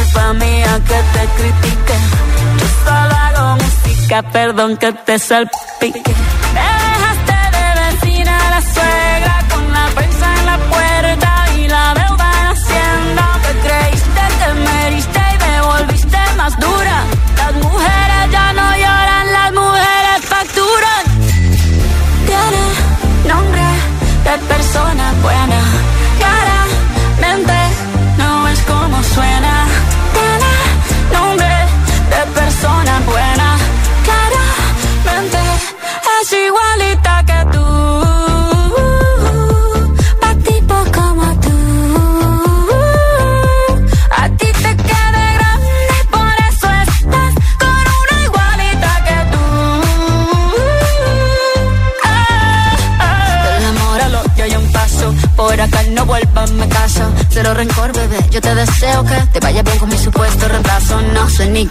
culpa 0.08 0.34
mía 0.34 0.80
que 0.88 0.96
te 1.14 1.28
critique. 1.38 1.96
Yo 2.60 2.68
solo 2.86 3.16
hago 3.16 3.58
música, 3.58 4.22
perdón 4.32 4.78
que 4.78 4.92
te 4.94 5.20
salpique. 5.20 6.14
Me 6.54 6.62
dejaste 6.62 7.27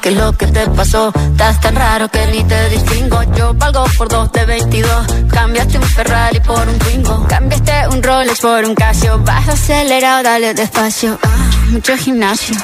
qué 0.06 0.12
es 0.12 0.18
lo 0.18 0.32
que 0.32 0.46
te 0.46 0.68
pasó. 0.68 1.12
Estás 1.32 1.60
tan 1.60 1.74
raro 1.74 2.08
que 2.08 2.24
ni 2.28 2.44
te 2.44 2.68
distingo. 2.68 3.22
Yo 3.36 3.54
valgo 3.54 3.84
por 3.98 4.08
dos 4.08 4.30
de 4.30 4.44
22. 4.44 5.06
Cambiaste 5.32 5.78
un 5.78 5.84
Ferrari 5.84 6.38
por 6.40 6.68
un 6.68 6.78
Twingo. 6.78 7.26
Cambiaste 7.26 7.88
un 7.90 8.02
Rolex 8.02 8.40
por 8.40 8.64
un 8.64 8.74
Casio. 8.76 9.18
Vas 9.24 9.48
acelerado, 9.48 10.22
dale 10.22 10.54
despacio. 10.54 11.18
Ah, 11.22 11.50
mucho 11.70 11.96
gimnasio. 11.96 12.54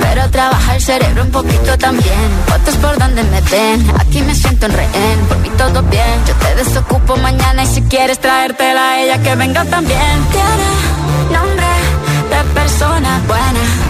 Pero 0.00 0.30
trabaja 0.30 0.76
el 0.76 0.82
cerebro 0.82 1.24
un 1.24 1.30
poquito 1.30 1.76
también. 1.76 2.30
Fotos 2.46 2.76
por 2.76 2.98
donde 2.98 3.22
me 3.22 3.40
ven. 3.42 3.86
Aquí 4.00 4.22
me 4.22 4.34
siento 4.34 4.66
en 4.66 4.72
rehén. 4.72 5.18
Por 5.28 5.38
mí 5.40 5.50
todo 5.58 5.82
bien. 5.82 6.18
Yo 6.26 6.34
te 6.34 6.54
desocupo 6.54 7.16
mañana 7.18 7.64
y 7.64 7.66
si 7.66 7.82
quieres 7.82 8.18
traértela 8.18 8.92
a 8.92 9.00
ella 9.02 9.22
que 9.22 9.34
venga 9.34 9.62
también. 9.66 10.16
Tiene 10.32 11.38
nombre 11.38 11.66
de 12.30 12.54
persona 12.54 13.20
buena. 13.26 13.87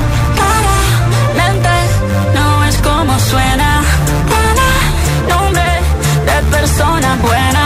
Como 2.98 3.18
suena. 3.20 3.70
Tiene 4.28 4.68
nombre 5.32 5.70
de 6.28 6.36
persona 6.56 7.16
buena. 7.22 7.64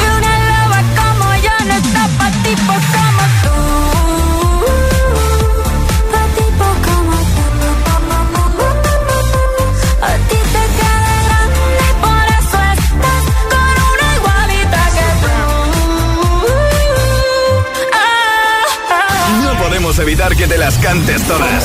Y 0.00 0.02
una 0.18 0.32
loba 0.50 0.80
como 1.00 1.26
yo 1.46 1.54
no 1.68 1.74
está 1.82 2.02
pa' 2.18 2.32
tipos 2.46 2.82
como 2.94 3.24
tú. 3.42 3.56
Pa' 6.12 6.26
tipos 6.38 6.74
como 6.86 7.12
a 10.08 10.12
ti 10.28 10.38
te 10.54 10.62
queda 10.78 11.14
grande, 11.26 11.66
por 12.04 12.24
eso 12.38 12.58
estás 12.76 13.24
con 13.52 13.74
una 13.92 14.06
igualita 14.18 14.82
que 14.96 15.08
tú. 15.22 15.36
Ah, 17.92 19.40
No 19.44 19.50
podemos 19.62 19.94
evitar 19.98 20.30
que 20.34 20.46
te 20.46 20.56
las 20.56 20.74
cantes 20.78 21.20
todas. 21.28 21.62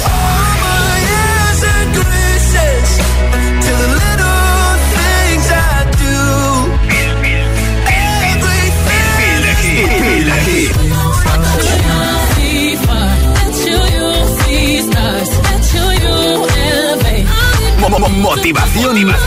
Motivación 18.98 19.27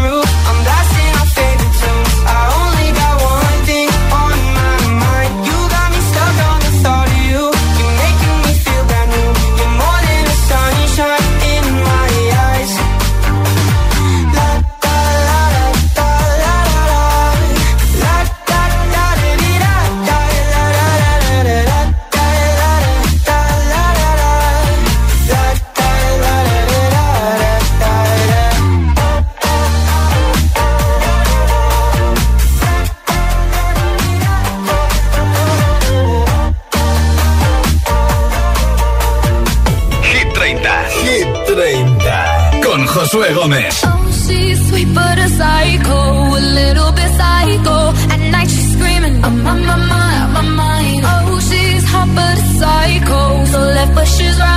Josué 43.11 43.33
Gómez. 43.33 43.81
Oh, 43.83 44.09
she's 44.25 44.69
sweet 44.69 44.87
but 44.93 45.17
a 45.17 45.27
psycho, 45.27 46.37
a 46.37 46.41
little 46.59 46.91
bit 46.93 47.11
psycho. 47.19 47.91
At 48.09 48.19
night 48.31 48.49
she's 48.49 48.71
screaming, 48.71 49.21
I'm 49.21 49.45
on 49.45 49.65
my 49.65 49.75
mind, 49.75 50.23
on 50.23 50.31
my 50.33 50.41
mind. 50.63 51.03
Oh, 51.03 51.39
she's 51.41 51.83
hot 51.91 52.07
but 52.15 52.37
a 52.37 52.45
psycho, 52.59 53.45
so 53.51 53.59
left 53.59 53.95
but 53.95 54.07
she's 54.07 54.39
right. 54.39 54.50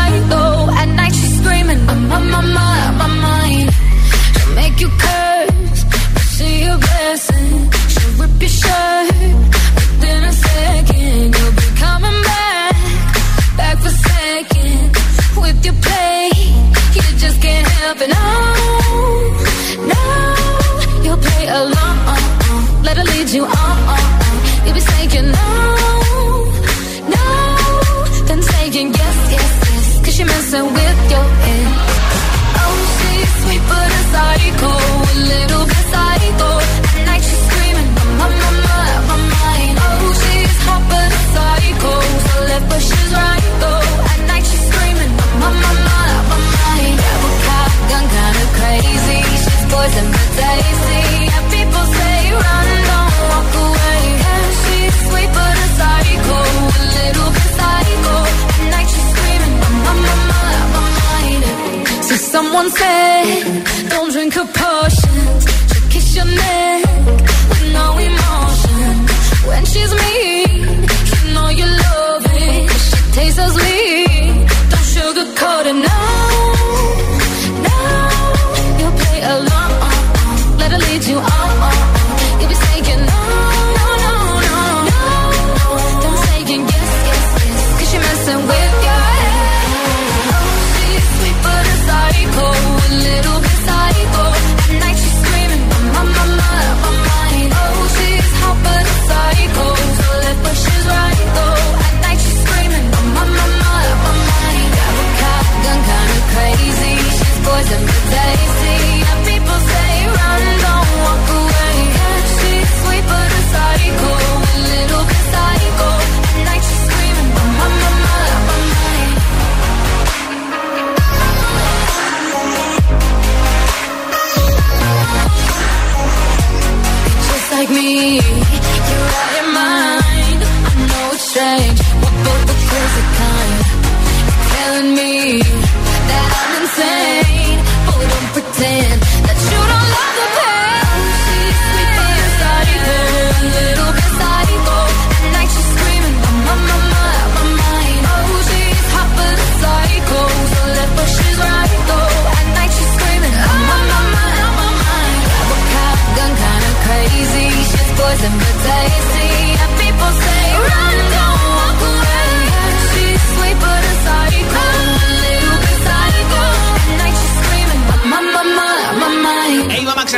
poison, 158.15 158.39
but 158.39 158.57
tasty. 158.65 159.29
And 159.62 159.81
people 159.81 160.12
say. 160.23 160.43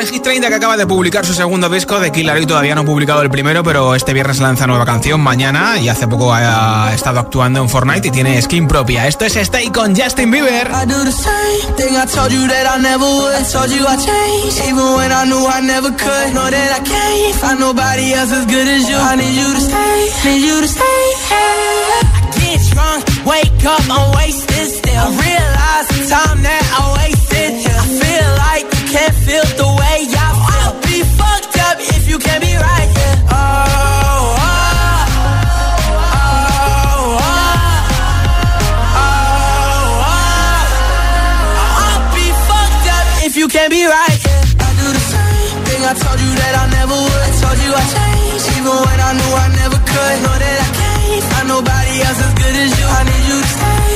en 0.07 0.15
Hit 0.15 0.23
30 0.23 0.49
que 0.49 0.55
acaba 0.55 0.77
de 0.77 0.87
publicar 0.87 1.25
su 1.25 1.33
segundo 1.33 1.69
disco 1.69 1.99
de 1.99 2.13
Killer 2.13 2.41
y 2.41 2.47
todavía 2.47 2.75
no 2.75 2.83
ha 2.83 2.85
publicado 2.85 3.23
el 3.23 3.31
primero, 3.31 3.63
pero 3.63 3.95
este 3.95 4.13
viernes 4.13 4.41
lanza 4.41 4.67
nueva 4.67 4.85
canción 4.85 5.21
mañana 5.21 5.79
y 5.79 5.89
hace 5.89 6.07
poco 6.07 6.33
ha 6.33 6.93
estado 6.95 7.21
actuando 7.21 7.61
en 7.61 7.69
Fortnite 7.69 8.09
y 8.09 8.11
tiene 8.11 8.41
skin 8.41 8.69
propia. 8.69 9.07
Esto 9.07 9.25
es 9.25 9.37
Stay 9.37 9.69
con 9.69 9.97
Justin 9.97 10.31
Bieber. 10.31 10.69
I 10.69 10.87
realize 25.11 25.89
the 25.89 26.07
time 26.09 26.43
that 26.43 26.81
I 26.81 26.93
waste. 26.97 27.16
can't 28.87 29.15
feel 29.27 29.45
the 29.63 29.69
way 29.81 29.99
I 30.07 30.29
feel. 30.47 30.63
I'll 30.63 30.79
be 30.83 30.99
fucked 31.19 31.57
up 31.69 31.77
if 31.81 32.09
you 32.09 32.19
can't 32.19 32.43
be 32.43 32.55
right. 32.55 32.91
Yeah. 32.97 33.35
Oh, 33.35 33.37
oh. 33.37 34.67
You 43.37 43.49
can't 43.49 43.71
be 43.71 43.85
right. 43.85 44.19
Yeah. 44.25 44.65
I 44.65 44.71
do 44.81 44.87
the 44.97 45.05
same 45.13 45.61
thing. 45.69 45.83
I 45.85 45.93
told 45.93 46.19
you 46.25 46.33
that 46.41 46.55
I 46.57 46.65
never 46.73 46.97
would. 47.05 47.21
I 47.21 47.31
told 47.37 47.59
you 47.61 47.69
I 47.69 47.85
changed, 47.95 48.49
even 48.57 48.73
when 48.81 48.99
I 49.09 49.13
knew 49.13 49.33
I 49.45 49.49
never 49.61 49.77
could. 49.77 50.13
I 50.17 50.19
know 50.25 50.37
that 50.41 50.59
I 50.67 50.69
can't 50.81 51.25
find 51.31 51.49
nobody 51.53 51.95
else 52.01 52.21
as 52.27 52.33
good 52.33 52.57
as 52.65 52.73
you. 52.81 52.87
I 52.97 53.01
need 53.05 53.25
you 53.29 53.39
to 53.45 53.49
stay 53.61 53.96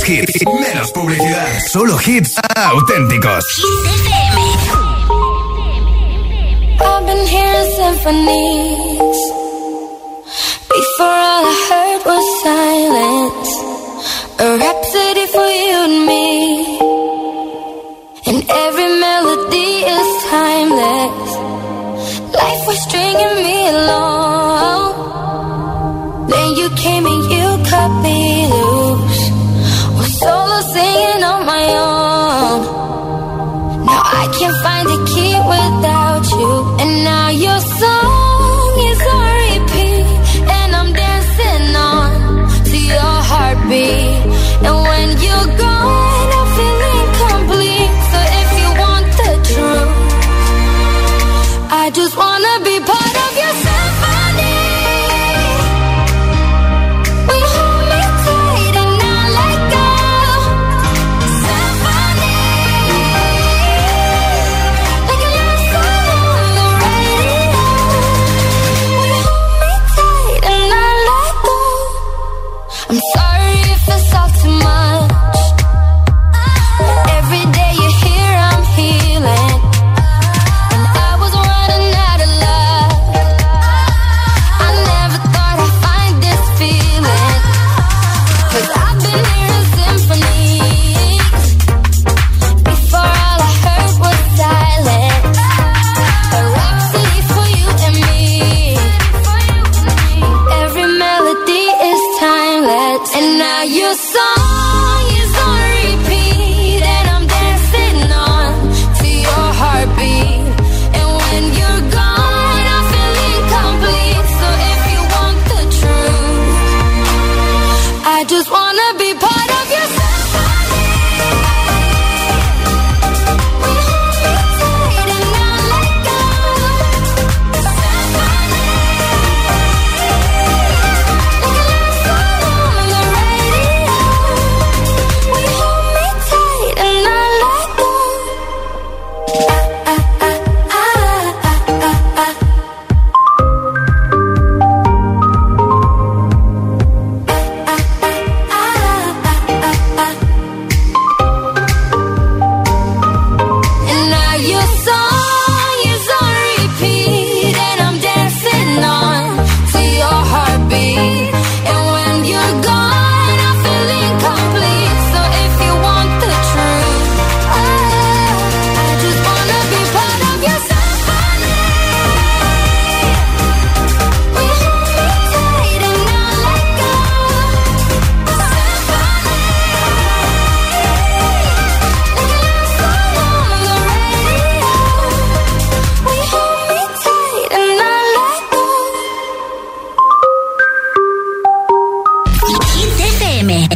Más 0.00 0.08
hits, 0.08 0.44
menos 0.46 0.92
publicidad. 0.92 1.60
Solo 1.70 1.98
hits 1.98 2.36
auténticos. 2.56 3.44
I've 6.80 7.06
been 7.06 7.26
hearing 7.26 7.70
symphonies. 7.76 9.18
Before 10.68 11.06
all 11.06 11.44
I 11.44 11.54
heard 11.68 12.02
was 12.06 12.24
silence. 12.42 13.50
A 14.38 14.56
rhapsody 14.56 15.26
for 15.26 15.48
you 15.48 15.84
and 15.84 16.06
me. 16.06 16.28
And 18.26 18.38
every 18.48 18.88
melody 19.00 19.84
is 19.84 20.08
timeless. 20.30 21.28
Life 22.32 22.66
was 22.66 22.78
stringing 22.84 23.36
me 23.44 23.68
along. 23.68 24.80
Then 26.28 26.48
you 26.56 26.70
came 26.76 27.06
and 27.06 27.30
you 27.30 27.58
cut 27.68 27.90
me 28.02 28.46
loose. 28.48 28.69
My 31.50 31.74
own. 31.74 31.99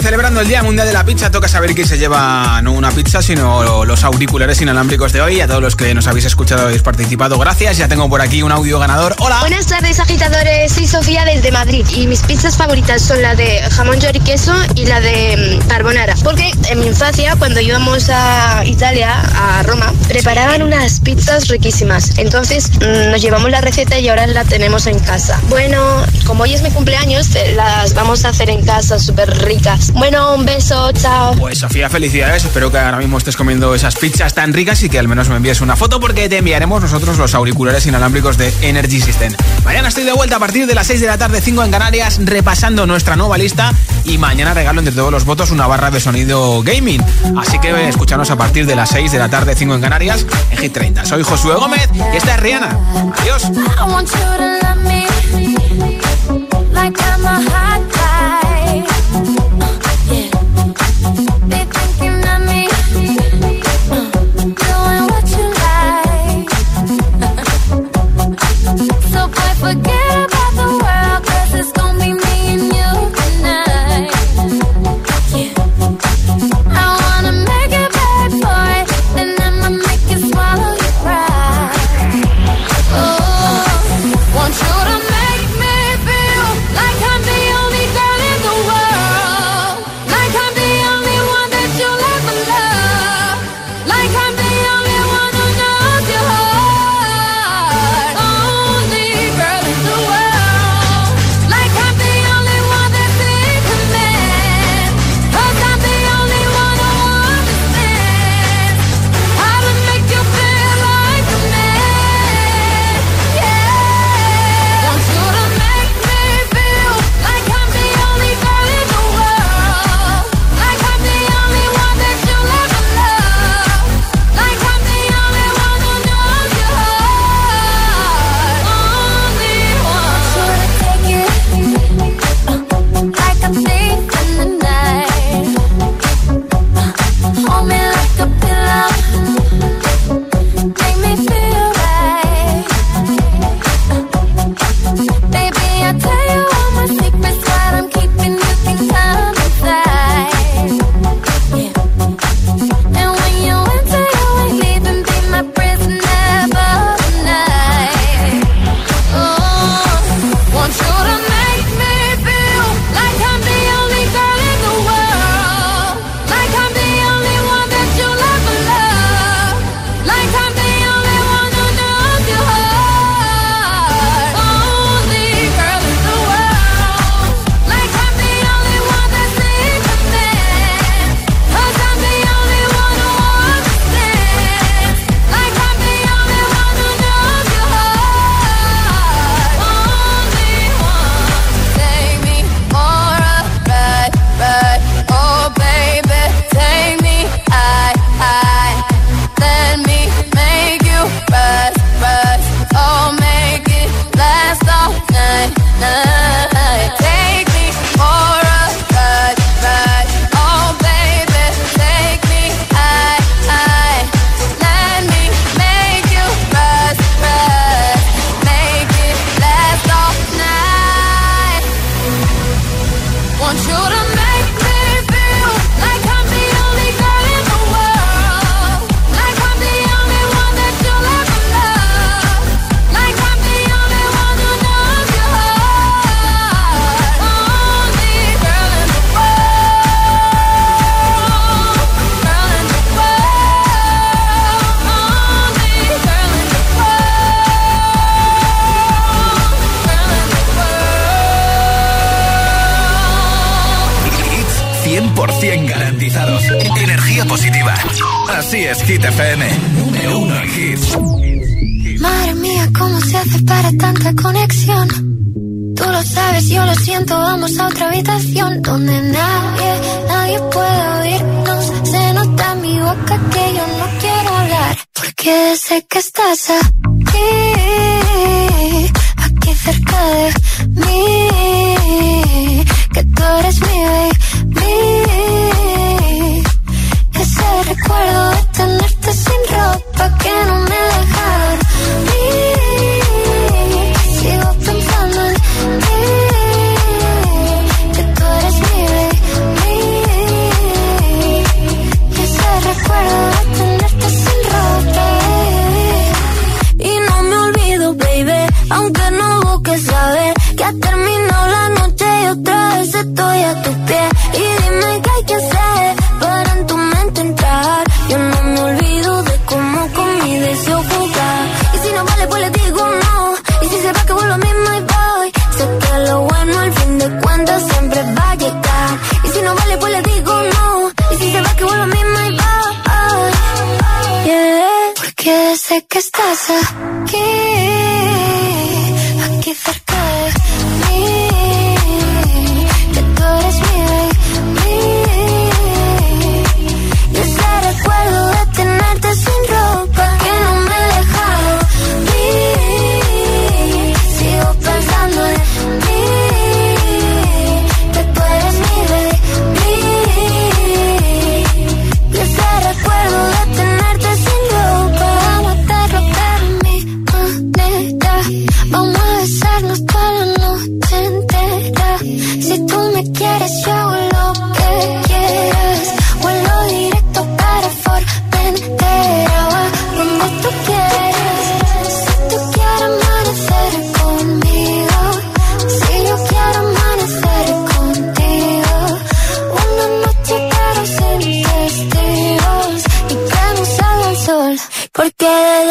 Celebrando 0.00 0.40
el 0.40 0.48
Día 0.48 0.62
Mundial 0.62 0.86
de 0.86 0.92
la 0.92 1.04
Pizza, 1.04 1.30
toca 1.30 1.48
saber 1.48 1.74
quién 1.74 1.86
se 1.86 1.98
lleva 1.98 2.60
no 2.62 2.72
una 2.72 2.90
pizza, 2.90 3.22
sino 3.22 3.84
los 3.84 4.04
auriculares 4.04 4.60
inalámbricos 4.60 5.12
de 5.12 5.20
hoy. 5.20 5.40
A 5.40 5.46
todos 5.46 5.62
los 5.62 5.76
que 5.76 5.94
nos 5.94 6.06
habéis 6.06 6.26
escuchado 6.26 6.72
y 6.74 6.78
participado, 6.78 7.38
gracias. 7.38 7.78
Ya 7.78 7.88
tengo 7.88 8.08
por 8.08 8.20
aquí 8.20 8.42
un 8.42 8.52
audio 8.52 8.78
ganador. 8.78 9.14
Hola. 9.18 9.40
Buenas 9.40 9.66
tardes, 9.66 9.98
agitadores. 9.98 10.72
Soy 10.72 10.86
Sofía 10.86 11.24
desde 11.24 11.50
Madrid 11.52 11.86
y 11.94 12.06
mis 12.06 12.20
pizzas 12.20 12.56
favoritas 12.56 13.02
son 13.02 13.22
la 13.22 13.34
de 13.34 13.60
jamón 13.70 13.98
york 14.00 14.22
queso 14.24 14.54
y 14.74 14.86
la 14.86 15.00
de 15.00 15.60
mm, 15.62 15.68
carbonara. 15.68 16.14
Porque 16.22 16.50
en 16.68 16.80
mi 16.80 16.86
infancia, 16.86 17.34
cuando 17.36 17.60
íbamos 17.60 18.08
a 18.10 18.64
Italia, 18.64 19.20
a 19.34 19.62
Roma, 19.62 19.92
preparaban 20.06 20.62
unas 20.62 21.00
pizzas 21.00 21.48
riquísimas. 21.48 22.18
Entonces 22.18 22.70
mm, 22.76 23.10
nos 23.10 23.22
llevamos 23.22 23.50
la 23.50 23.60
receta 23.60 23.98
y 23.98 24.08
ahora 24.08 24.26
la 24.26 24.44
tenemos 24.44 24.86
en 24.86 24.98
casa. 24.98 25.40
Bueno, 25.48 26.02
como 26.26 26.44
hoy 26.44 26.54
es 26.54 26.62
mi 26.62 26.70
cumpleaños, 26.70 27.34
eh, 27.34 27.54
las 27.56 27.94
vamos 27.94 28.24
a 28.24 28.30
hacer 28.30 28.50
en 28.50 28.64
casa 28.64 28.98
súper 28.98 29.30
ricas. 29.44 29.87
Bueno, 29.92 30.34
un 30.34 30.44
beso, 30.44 30.90
chao. 30.92 31.34
Pues 31.34 31.58
Sofía, 31.58 31.88
felicidades. 31.88 32.44
Espero 32.44 32.70
que 32.70 32.78
ahora 32.78 32.98
mismo 32.98 33.18
estés 33.18 33.36
comiendo 33.36 33.74
esas 33.74 33.96
pizzas 33.96 34.34
tan 34.34 34.52
ricas 34.52 34.82
y 34.82 34.88
que 34.88 34.98
al 34.98 35.08
menos 35.08 35.28
me 35.28 35.36
envíes 35.36 35.60
una 35.60 35.76
foto 35.76 36.00
porque 36.00 36.28
te 36.28 36.38
enviaremos 36.38 36.82
nosotros 36.82 37.18
los 37.18 37.34
auriculares 37.34 37.86
inalámbricos 37.86 38.38
de 38.38 38.52
Energy 38.62 39.00
System. 39.00 39.32
Mañana 39.64 39.88
estoy 39.88 40.04
de 40.04 40.12
vuelta 40.12 40.36
a 40.36 40.38
partir 40.38 40.66
de 40.66 40.74
las 40.74 40.86
6 40.86 41.00
de 41.00 41.06
la 41.06 41.18
tarde, 41.18 41.40
5 41.40 41.64
en 41.64 41.70
Canarias, 41.70 42.18
repasando 42.22 42.86
nuestra 42.86 43.16
nueva 43.16 43.38
lista 43.38 43.72
y 44.04 44.18
mañana 44.18 44.54
regalo 44.54 44.80
entre 44.80 44.94
todos 44.94 45.12
los 45.12 45.24
votos 45.24 45.50
una 45.50 45.66
barra 45.66 45.90
de 45.90 46.00
sonido 46.00 46.62
gaming. 46.62 47.02
Así 47.36 47.58
que 47.58 47.88
escuchanos 47.88 48.30
a 48.30 48.36
partir 48.36 48.66
de 48.66 48.76
las 48.76 48.90
6 48.90 49.12
de 49.12 49.18
la 49.18 49.28
tarde, 49.28 49.54
5 49.54 49.74
en 49.74 49.80
Canarias, 49.80 50.26
en 50.50 50.58
Hit 50.58 50.72
30. 50.72 51.04
Soy 51.04 51.22
Josué 51.22 51.54
Gómez 51.54 51.88
y 51.94 52.16
esta 52.16 52.34
es 52.34 52.40
Rihanna. 52.40 52.78
Adiós. 53.18 53.50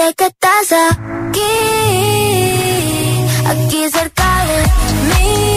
sé 0.08 0.14
que 0.16 0.26
estás 0.26 0.72
aquí, 0.90 1.42
aquí 3.46 3.90
cerca 3.90 4.46
de 4.46 4.58
mí. 5.08 5.57